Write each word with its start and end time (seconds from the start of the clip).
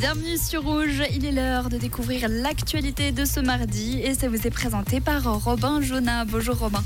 Bienvenue 0.00 0.38
sur 0.38 0.62
Rouge, 0.62 1.02
il 1.12 1.26
est 1.26 1.30
l'heure 1.30 1.68
de 1.68 1.76
découvrir 1.76 2.26
l'actualité 2.30 3.12
de 3.12 3.26
ce 3.26 3.38
mardi 3.38 4.00
et 4.00 4.14
ça 4.14 4.30
vous 4.30 4.46
est 4.46 4.50
présenté 4.50 4.98
par 4.98 5.42
Robin 5.44 5.82
Jonat. 5.82 6.24
Bonjour 6.24 6.58
Robin. 6.58 6.82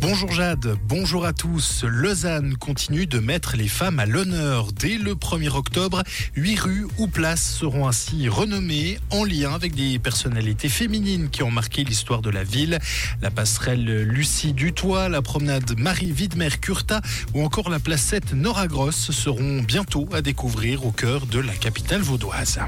Bonjour 0.00 0.30
Jade, 0.30 0.76
bonjour 0.86 1.24
à 1.24 1.32
tous. 1.32 1.84
Lausanne 1.84 2.56
continue 2.56 3.06
de 3.06 3.18
mettre 3.18 3.56
les 3.56 3.66
femmes 3.66 3.98
à 3.98 4.06
l'honneur. 4.06 4.72
Dès 4.72 4.96
le 4.96 5.14
1er 5.14 5.50
octobre, 5.50 6.04
huit 6.36 6.60
rues 6.60 6.86
ou 6.98 7.08
places 7.08 7.56
seront 7.58 7.88
ainsi 7.88 8.28
renommées 8.28 8.98
en 9.10 9.24
lien 9.24 9.52
avec 9.52 9.74
des 9.74 9.98
personnalités 9.98 10.68
féminines 10.68 11.30
qui 11.30 11.42
ont 11.42 11.50
marqué 11.50 11.82
l'histoire 11.82 12.22
de 12.22 12.30
la 12.30 12.44
ville. 12.44 12.78
La 13.22 13.30
passerelle 13.30 14.02
Lucie 14.04 14.52
Dutoit, 14.52 15.08
la 15.08 15.20
promenade 15.20 15.78
Marie 15.78 16.12
Widmer-Curta 16.12 17.00
ou 17.34 17.42
encore 17.44 17.68
la 17.68 17.80
placette 17.80 18.32
Nora 18.32 18.68
Gross 18.68 19.10
seront 19.10 19.62
bientôt 19.62 20.08
à 20.12 20.22
découvrir 20.22 20.86
au 20.86 20.92
cœur 20.92 21.26
de 21.26 21.40
la 21.40 21.54
capitale 21.54 22.02
vaudoise. 22.02 22.60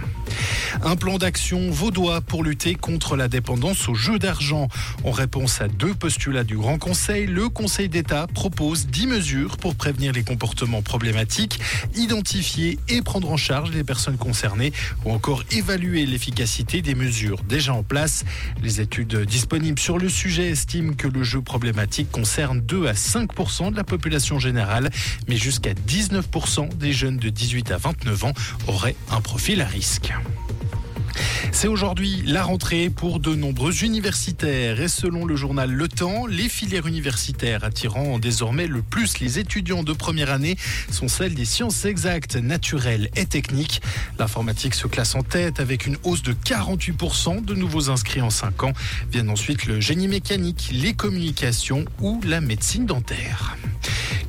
Un 0.82 0.96
plan 0.96 1.18
d'action 1.18 1.70
vaudois 1.70 2.20
pour 2.20 2.44
lutter 2.44 2.74
contre 2.74 3.16
la 3.16 3.28
dépendance 3.28 3.88
aux 3.88 3.94
jeux 3.94 4.18
d'argent. 4.18 4.68
En 5.04 5.10
réponse 5.10 5.60
à 5.60 5.68
deux 5.68 5.94
postulats 5.94 6.44
du 6.44 6.56
Grand 6.56 6.78
Conseil, 6.78 7.26
le 7.26 7.48
Conseil 7.48 7.88
d'État 7.88 8.26
propose 8.26 8.86
10 8.86 9.06
mesures 9.06 9.56
pour 9.56 9.74
prévenir 9.74 10.12
les 10.12 10.22
comportements 10.22 10.82
problématiques, 10.82 11.60
identifier 11.94 12.78
et 12.88 13.02
prendre 13.02 13.30
en 13.30 13.36
charge 13.36 13.70
les 13.72 13.84
personnes 13.84 14.16
concernées 14.16 14.72
ou 15.04 15.12
encore 15.12 15.44
évaluer 15.50 16.06
l'efficacité 16.06 16.82
des 16.82 16.94
mesures 16.94 17.42
déjà 17.42 17.74
en 17.74 17.82
place. 17.82 18.24
Les 18.62 18.80
études 18.80 19.24
disponibles 19.24 19.78
sur 19.78 19.98
le 19.98 20.08
sujet 20.08 20.50
estiment 20.50 20.94
que 20.94 21.08
le 21.08 21.22
jeu 21.22 21.40
problématique 21.40 22.10
concerne 22.10 22.60
2 22.60 22.86
à 22.86 22.92
5% 22.92 23.72
de 23.72 23.76
la 23.76 23.84
population 23.84 24.38
générale, 24.38 24.90
mais 25.28 25.36
jusqu'à 25.36 25.72
19% 25.72 26.76
des 26.76 26.92
jeunes 26.92 27.16
de 27.16 27.28
18 27.28 27.70
à 27.72 27.76
29 27.76 28.24
ans 28.24 28.32
auraient 28.66 28.96
un 29.10 29.20
profil 29.20 29.60
à 29.62 29.66
risque. 29.66 30.12
C'est 31.52 31.68
aujourd'hui 31.68 32.22
la 32.24 32.42
rentrée 32.42 32.90
pour 32.90 33.20
de 33.20 33.34
nombreux 33.34 33.84
universitaires 33.84 34.80
et 34.80 34.88
selon 34.88 35.24
le 35.24 35.36
journal 35.36 35.70
Le 35.70 35.88
Temps, 35.88 36.26
les 36.26 36.48
filières 36.48 36.86
universitaires 36.86 37.64
attirant 37.64 38.18
désormais 38.18 38.66
le 38.66 38.82
plus 38.82 39.18
les 39.20 39.38
étudiants 39.38 39.82
de 39.82 39.92
première 39.92 40.30
année 40.30 40.56
sont 40.90 41.08
celles 41.08 41.34
des 41.34 41.44
sciences 41.44 41.84
exactes, 41.84 42.36
naturelles 42.36 43.10
et 43.16 43.26
techniques. 43.26 43.82
L'informatique 44.18 44.74
se 44.74 44.86
classe 44.86 45.14
en 45.14 45.22
tête 45.22 45.60
avec 45.60 45.86
une 45.86 45.96
hausse 46.02 46.22
de 46.22 46.32
48% 46.32 47.44
de 47.44 47.54
nouveaux 47.54 47.90
inscrits 47.90 48.22
en 48.22 48.30
5 48.30 48.62
ans. 48.64 48.72
Viennent 49.10 49.30
ensuite 49.30 49.66
le 49.66 49.80
génie 49.80 50.08
mécanique, 50.08 50.70
les 50.72 50.94
communications 50.94 51.84
ou 52.00 52.20
la 52.24 52.40
médecine 52.40 52.86
dentaire. 52.86 53.56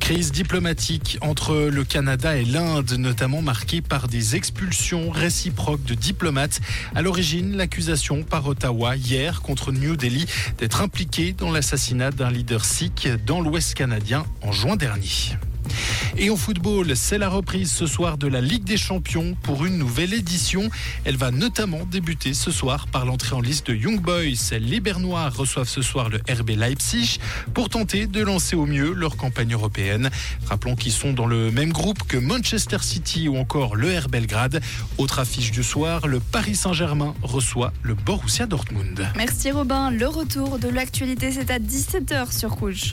Crise 0.02 0.32
diplomatique 0.32 1.16
entre 1.20 1.54
le 1.54 1.84
Canada 1.84 2.36
et 2.36 2.44
l'Inde, 2.44 2.90
notamment 2.98 3.40
marquée 3.40 3.80
par 3.80 4.08
des 4.08 4.34
expulsions 4.34 5.10
réciproques 5.10 5.84
de 5.84 5.94
diplomates. 5.94 6.60
À 6.96 7.02
l'origine, 7.02 7.56
l'accusation 7.56 8.24
par 8.24 8.48
Ottawa 8.48 8.96
hier 8.96 9.42
contre 9.42 9.70
New 9.70 9.94
Delhi 9.94 10.26
d'être 10.58 10.82
impliqué 10.82 11.32
dans 11.32 11.52
l'assassinat 11.52 12.10
d'un 12.10 12.32
leader 12.32 12.64
sikh 12.64 13.08
dans 13.24 13.40
l'Ouest 13.40 13.74
canadien 13.74 14.26
en 14.42 14.50
juin 14.50 14.74
dernier. 14.74 15.06
Et 16.16 16.30
au 16.30 16.36
football, 16.36 16.94
c'est 16.94 17.18
la 17.18 17.28
reprise 17.28 17.72
ce 17.72 17.86
soir 17.86 18.18
de 18.18 18.28
la 18.28 18.40
Ligue 18.40 18.64
des 18.64 18.76
Champions 18.76 19.34
pour 19.42 19.64
une 19.64 19.78
nouvelle 19.78 20.14
édition. 20.14 20.70
Elle 21.04 21.16
va 21.16 21.30
notamment 21.30 21.84
débuter 21.90 22.34
ce 22.34 22.52
soir 22.52 22.86
par 22.86 23.04
l'entrée 23.04 23.34
en 23.34 23.40
liste 23.40 23.70
de 23.70 23.74
Young 23.74 24.00
Boys. 24.00 24.58
Les 24.60 24.78
Bernois 24.80 25.28
reçoivent 25.30 25.68
ce 25.68 25.82
soir 25.82 26.10
le 26.10 26.18
RB 26.32 26.50
Leipzig 26.50 27.18
pour 27.54 27.68
tenter 27.68 28.06
de 28.06 28.22
lancer 28.22 28.54
au 28.54 28.66
mieux 28.66 28.92
leur 28.92 29.16
campagne 29.16 29.52
européenne. 29.52 30.10
Rappelons 30.46 30.76
qu'ils 30.76 30.92
sont 30.92 31.12
dans 31.12 31.26
le 31.26 31.50
même 31.50 31.72
groupe 31.72 32.02
que 32.06 32.18
Manchester 32.18 32.78
City 32.82 33.28
ou 33.28 33.36
encore 33.36 33.74
le 33.74 33.98
RB 33.98 34.12
Belgrade. 34.12 34.60
Autre 34.98 35.18
affiche 35.18 35.50
du 35.50 35.64
soir, 35.64 36.06
le 36.06 36.20
Paris 36.20 36.54
Saint-Germain 36.54 37.14
reçoit 37.22 37.72
le 37.82 37.94
Borussia 37.94 38.46
Dortmund. 38.46 39.08
Merci 39.16 39.50
Robin. 39.50 39.90
Le 39.90 40.06
retour 40.06 40.58
de 40.58 40.68
l'actualité, 40.68 41.32
c'est 41.32 41.50
à 41.50 41.58
17h 41.58 42.30
sur 42.30 42.50
Rouge. 42.50 42.92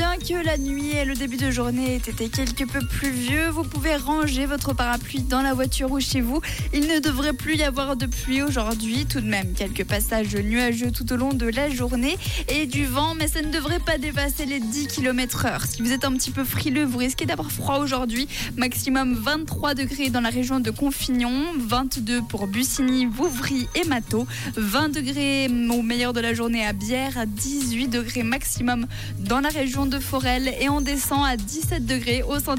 Bien 0.00 0.16
que 0.16 0.42
la 0.42 0.56
nuit 0.56 0.92
et 0.92 1.04
le 1.04 1.14
début 1.14 1.36
de 1.36 1.50
journée 1.50 1.96
aient 1.96 2.10
été 2.10 2.30
quelque 2.30 2.64
peu 2.64 2.80
pluvieux, 2.86 3.50
vous 3.50 3.64
pouvez 3.64 3.96
ranger 3.96 4.46
votre 4.46 4.72
parapluie 4.72 5.20
dans 5.20 5.42
la 5.42 5.52
voiture 5.52 5.92
ou 5.92 6.00
chez 6.00 6.22
vous. 6.22 6.40
Il 6.72 6.86
ne 6.86 7.00
devrait 7.00 7.34
plus 7.34 7.56
y 7.56 7.62
avoir 7.62 7.96
de 7.96 8.06
pluie 8.06 8.40
aujourd'hui. 8.40 9.04
Tout 9.04 9.20
de 9.20 9.26
même, 9.26 9.52
quelques 9.52 9.84
passages 9.84 10.34
nuageux 10.34 10.90
tout 10.90 11.12
au 11.12 11.16
long 11.16 11.34
de 11.34 11.44
la 11.44 11.68
journée 11.68 12.16
et 12.48 12.64
du 12.64 12.86
vent, 12.86 13.14
mais 13.14 13.28
ça 13.28 13.42
ne 13.42 13.52
devrait 13.52 13.78
pas 13.78 13.98
dépasser 13.98 14.46
les 14.46 14.58
10 14.58 14.86
km 14.86 15.44
heure. 15.44 15.66
Si 15.66 15.82
vous 15.82 15.92
êtes 15.92 16.06
un 16.06 16.12
petit 16.12 16.30
peu 16.30 16.44
frileux, 16.44 16.86
vous 16.86 16.96
risquez 16.96 17.26
d'avoir 17.26 17.52
froid 17.52 17.76
aujourd'hui. 17.76 18.26
Maximum 18.56 19.12
23 19.12 19.74
degrés 19.74 20.08
dans 20.08 20.22
la 20.22 20.30
région 20.30 20.60
de 20.60 20.70
Confignon, 20.70 21.44
22 21.58 22.22
pour 22.22 22.46
Bussigny, 22.46 23.04
Vouvry 23.04 23.68
et 23.74 23.86
Mato, 23.86 24.26
20 24.56 24.88
degrés 24.88 25.48
au 25.48 25.82
meilleur 25.82 26.14
de 26.14 26.20
la 26.20 26.32
journée 26.32 26.64
à 26.64 26.72
Bière, 26.72 27.26
18 27.26 27.88
degrés 27.88 28.22
maximum 28.22 28.86
dans 29.18 29.40
la 29.40 29.50
région 29.50 29.89
de 29.90 29.98
Forel 29.98 30.54
et 30.60 30.68
on 30.68 30.80
descend 30.80 31.24
à 31.26 31.36
17 31.36 31.84
degrés 31.84 32.22
au 32.22 32.38
centre 32.38 32.58